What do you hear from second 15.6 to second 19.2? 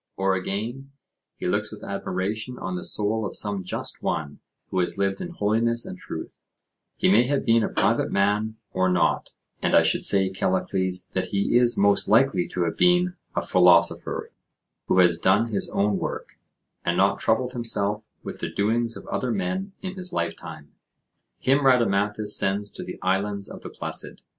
own work, and not troubled himself with the doings of